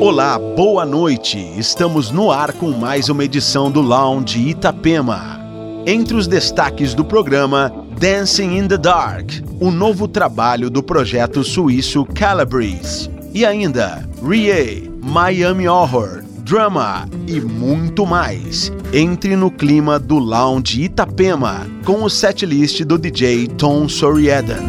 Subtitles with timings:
[0.00, 1.38] Olá, boa noite.
[1.58, 5.38] Estamos no ar com mais uma edição do Lounge Itapema.
[5.86, 12.06] Entre os destaques do programa, Dancing in the Dark, o novo trabalho do projeto suíço
[12.06, 13.10] Calabrese.
[13.34, 18.72] E ainda, Rie, Miami Horror, Drama e muito mais.
[18.94, 24.64] Entre no clima do Lounge Itapema com o setlist do DJ Tom Soriadan.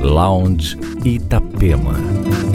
[0.00, 2.47] Lounge Itapema.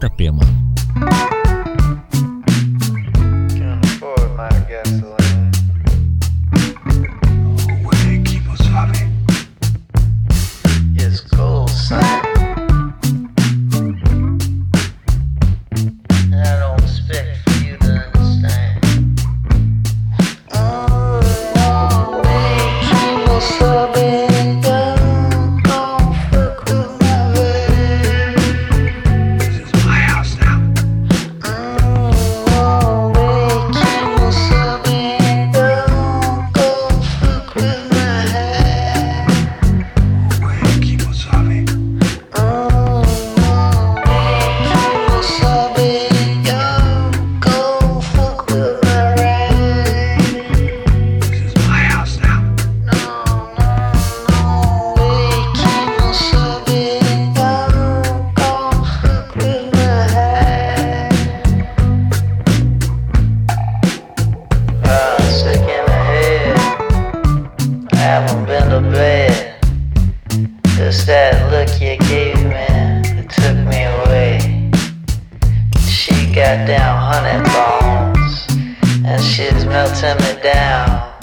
[0.00, 0.59] Itapema.
[76.50, 78.46] Down honey bones.
[79.06, 81.14] And she's melting me down.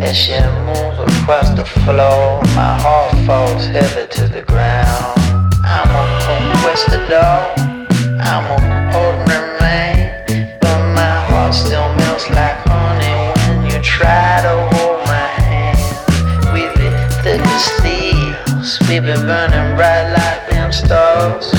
[0.00, 0.32] As she
[0.66, 2.42] moves across the floor.
[2.56, 5.20] My heart falls heavy to the ground.
[5.64, 7.46] I'm a conquistador.
[8.18, 10.58] I'm an ordinary man.
[10.60, 15.78] But my heart still melts like honey when you try to hold my hand.
[16.52, 16.90] We be
[17.22, 18.80] thick as thieves.
[18.88, 21.54] We be burning bright like them stars.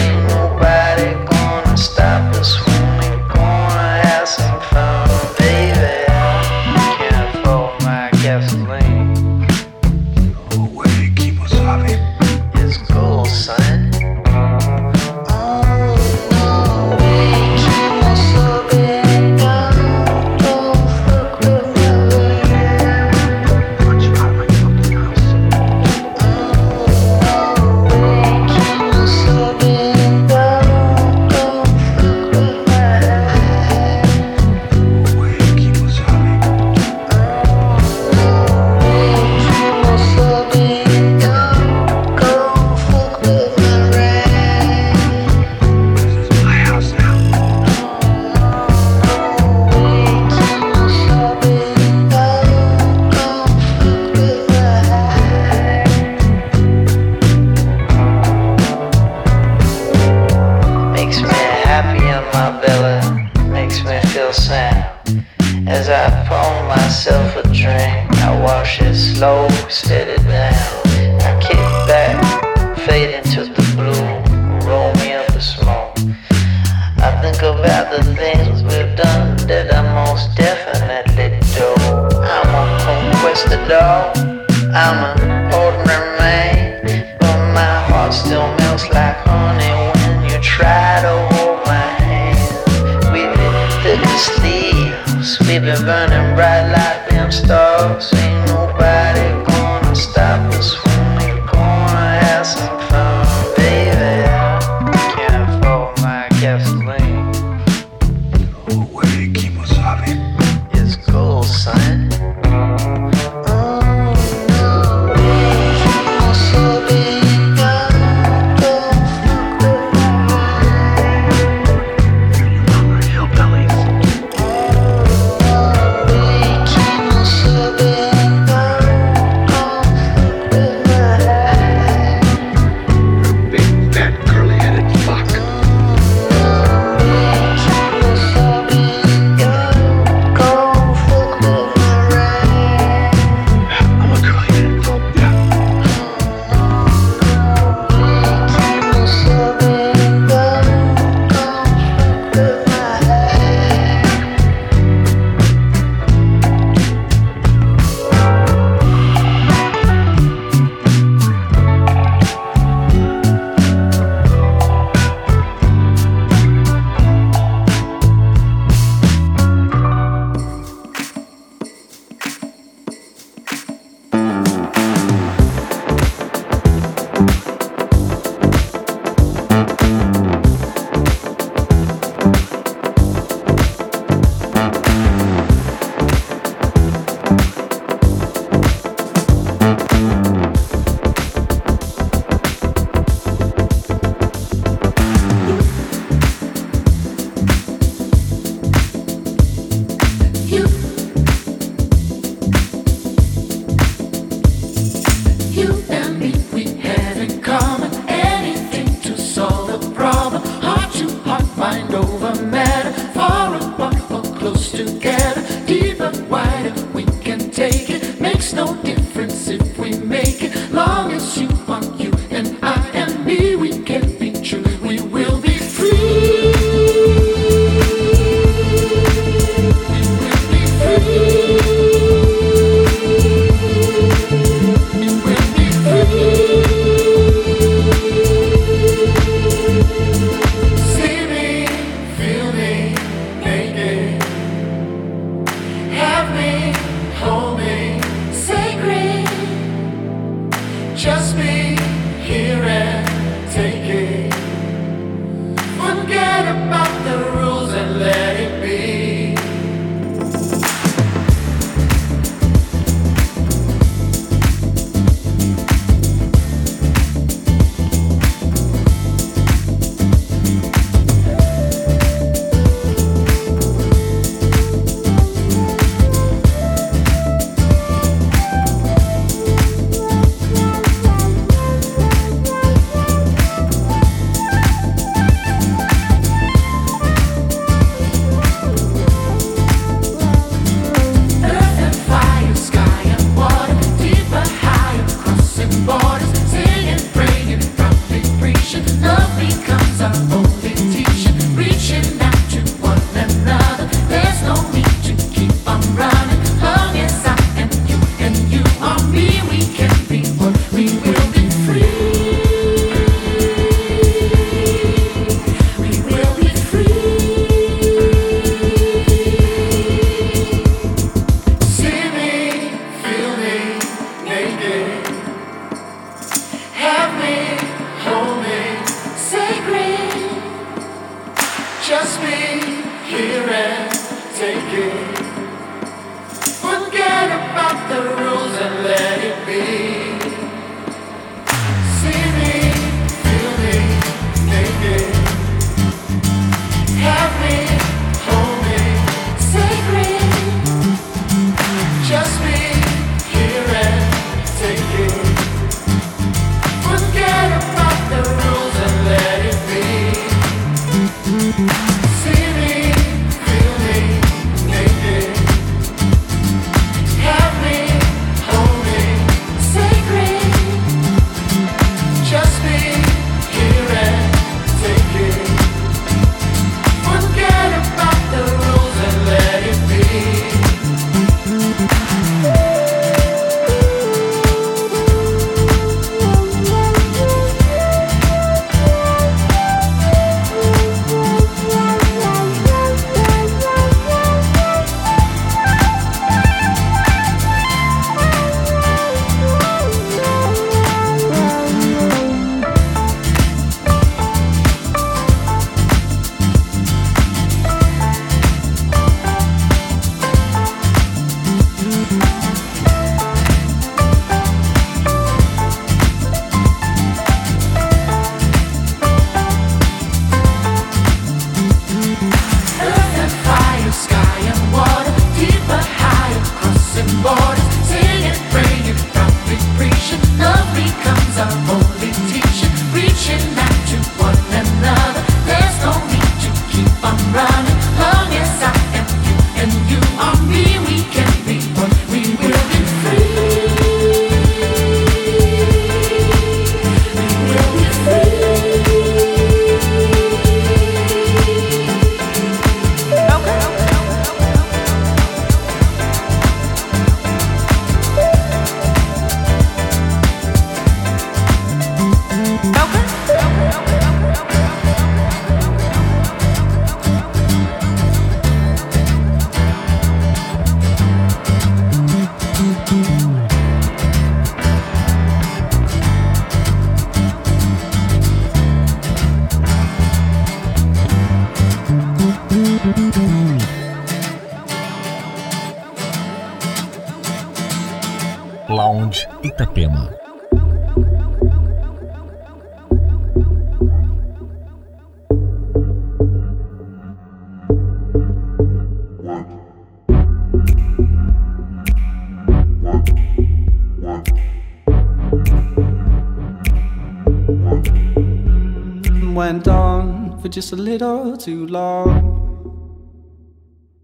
[509.48, 512.12] Went on for just a little too long.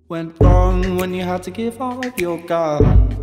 [0.08, 3.18] Went wrong when you had to give up your gun.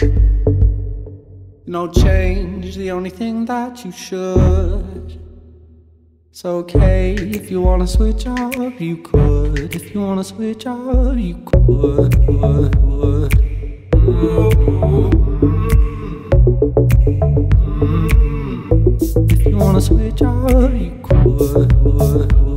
[1.65, 5.19] No change, the only thing that you should.
[6.29, 9.75] It's okay if you wanna switch up, you could.
[9.75, 12.15] If you wanna switch up, you could.
[12.29, 13.35] would, would.
[19.33, 21.70] If you wanna switch up, you could.
[22.13, 22.50] Would,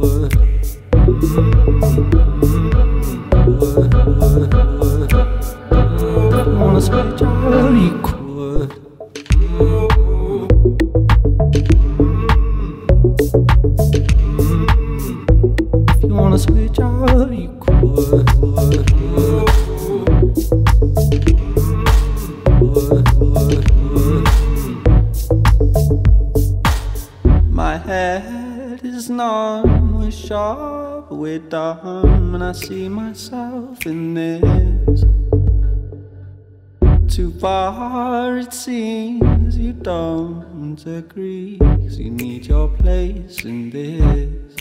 [37.43, 44.55] far it seems you don't agree, 'cause you need your place in this.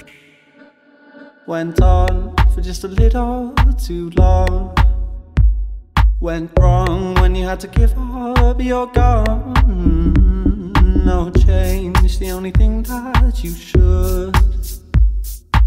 [1.46, 3.54] Went on for just a little
[3.86, 4.74] too long.
[6.18, 9.54] Went wrong when you had to give up your gun.
[11.04, 14.36] No change, the only thing that you should.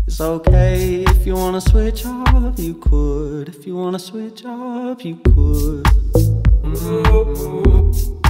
[0.06, 3.48] It's okay if you wanna switch up, you could.
[3.48, 6.45] If you wanna switch up, you could.
[6.68, 8.25] If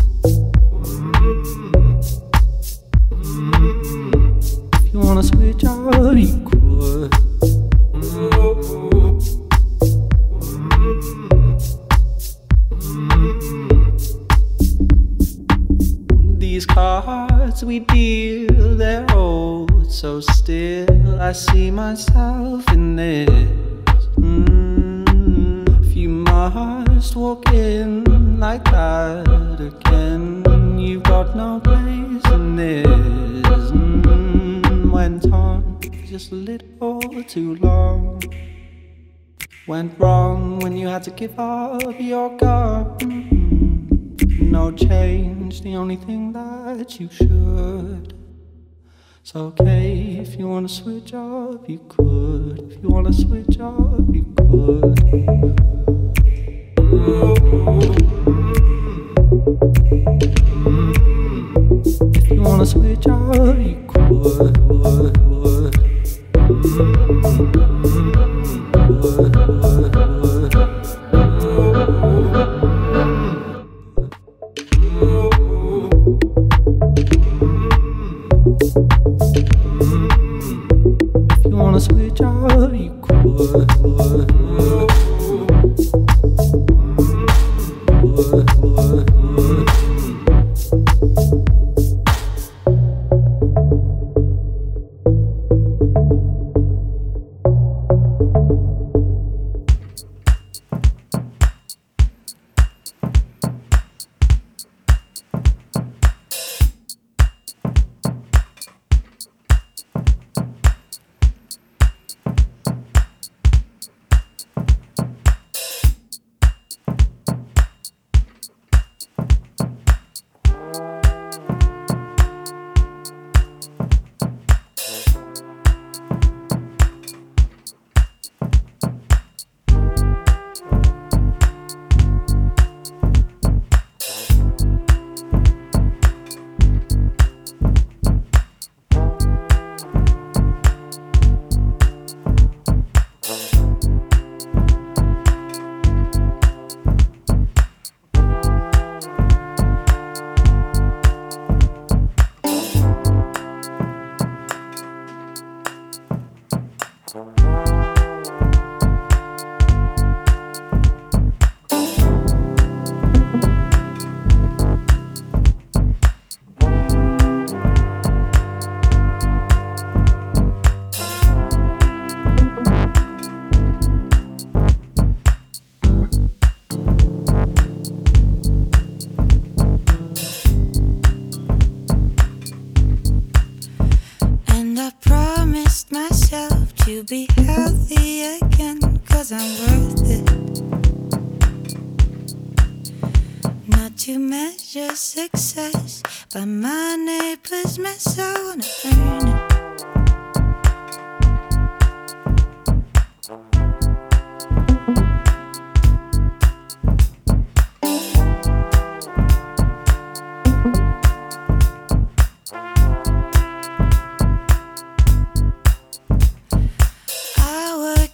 [49.36, 52.72] Okay if you wanna switch up, you could.
[52.72, 55.00] If you wanna switch up, you could.
[62.16, 63.85] If you wanna switch up, you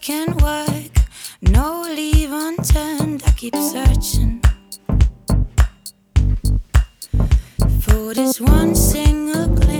[0.01, 0.91] making work,
[1.41, 3.21] no leave unturned.
[3.25, 4.41] I keep searching
[7.81, 9.47] for this one single.
[9.47, 9.70] Glass.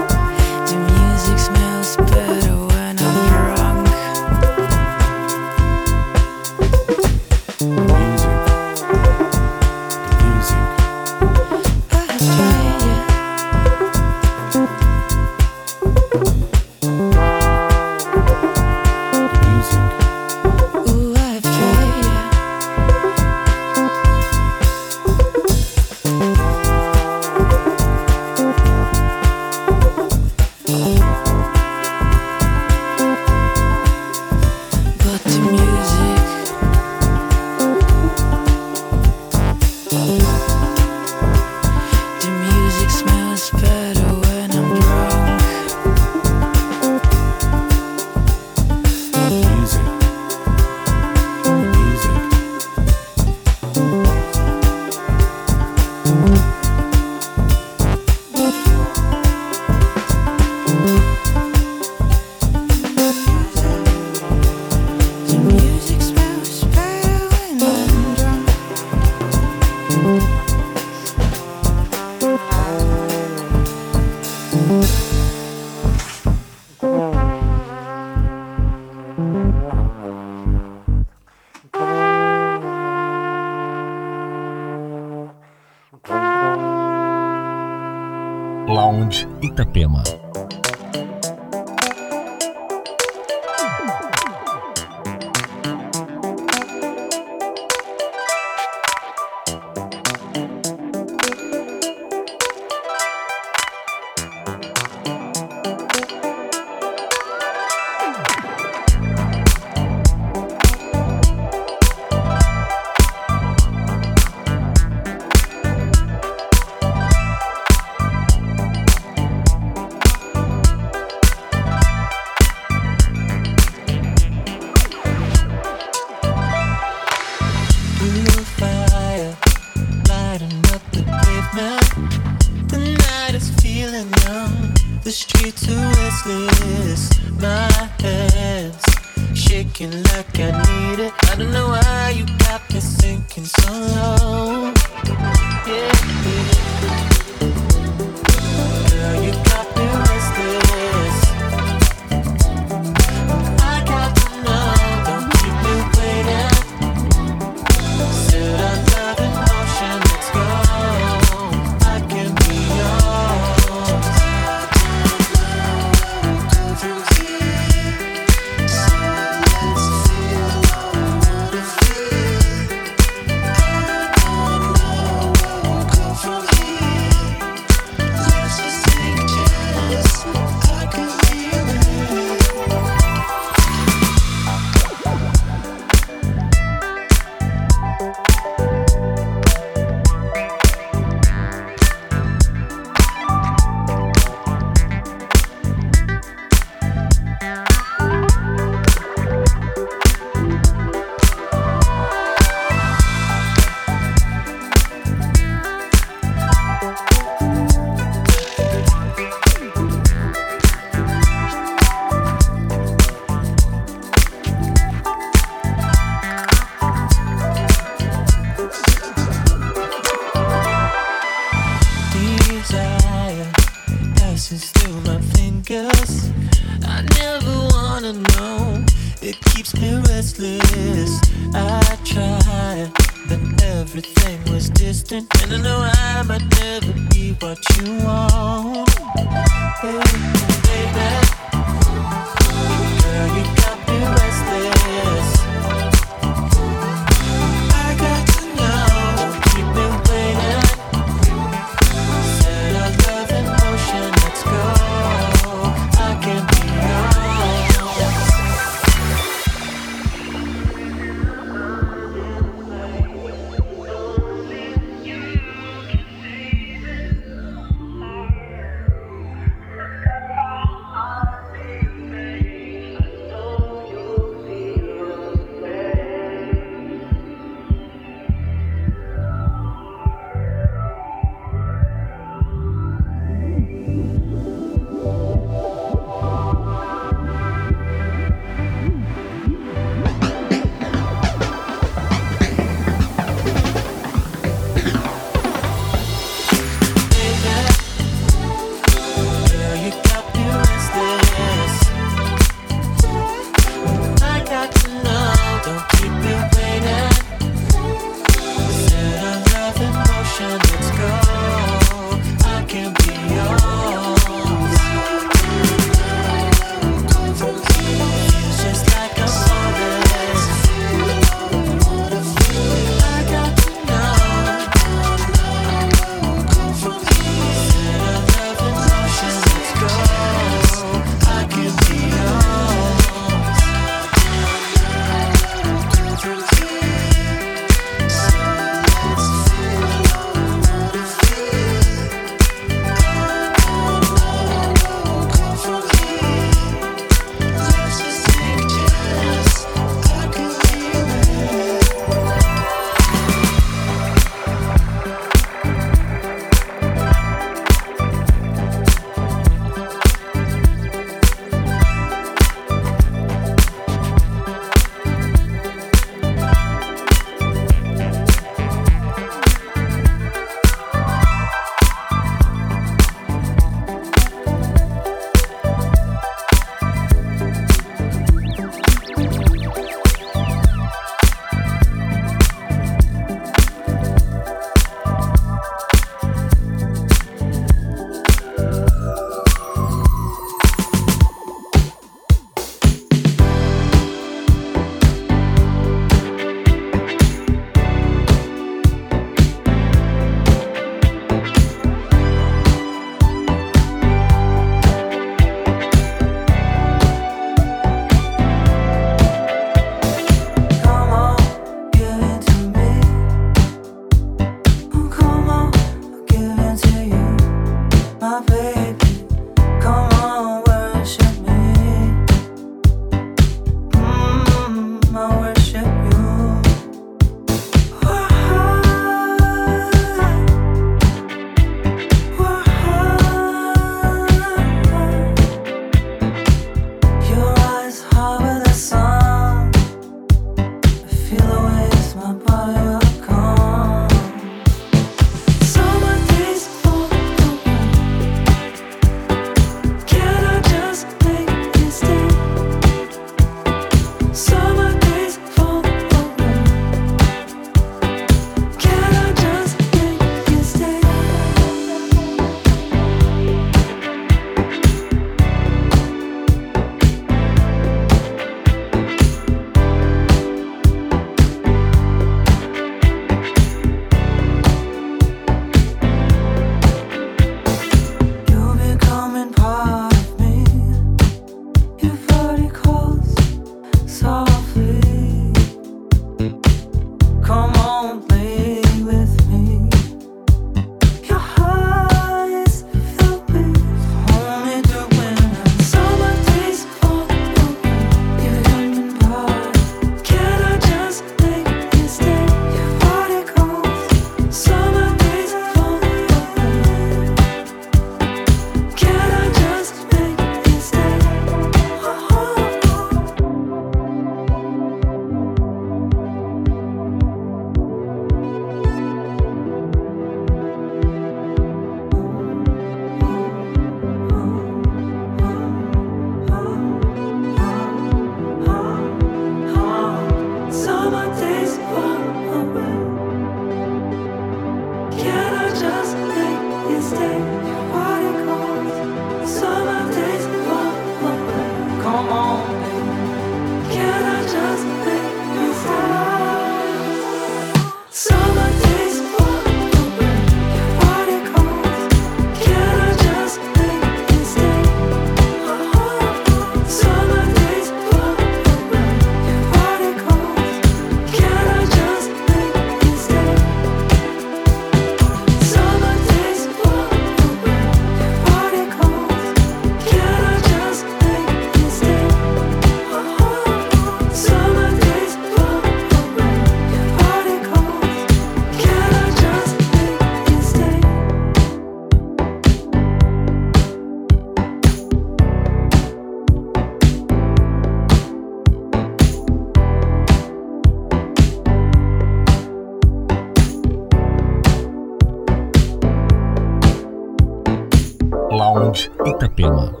[598.73, 600.00] Lounge Itapema.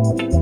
[0.00, 0.39] Música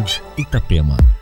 [0.00, 1.19] Sound Itapema.